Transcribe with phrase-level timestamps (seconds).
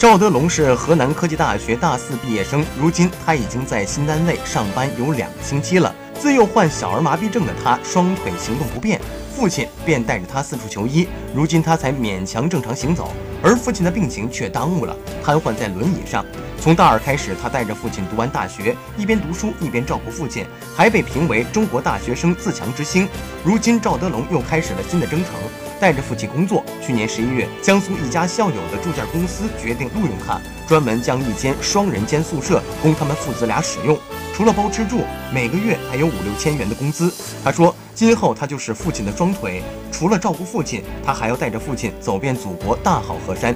[0.00, 5.94] 赵德龙是河南科技大学大四毕业生，如今他已经在新单位上班有两个星期了。
[6.18, 8.98] 自幼患小儿麻痹症的他，双腿行动不便，
[9.36, 11.06] 父亲便带着他四处求医。
[11.34, 16.24] 如今他才勉强正常行走，而父亲的病情却耽误了，瘫痪在轮椅上。
[16.58, 23.06] 从大二开始，他带着父亲读完大学，一边读书一边照顾父亲，还被评为中国大学生自强之星。
[23.44, 25.34] 如今赵德龙又开始了新的征程。
[25.80, 26.62] 带着父亲工作。
[26.80, 33.98] 去年十一月，江苏一家校友的住建公司决定录用他，专门将一间双人间宿舍供他们父子俩使用。
[34.34, 35.00] 除了包吃住，
[35.34, 37.12] 每个月还有五六千元的工资。
[37.42, 43.54] 他说，今后他就是父亲的双腿，除了照顾父亲，他还要带着父亲走遍祖国大好河山。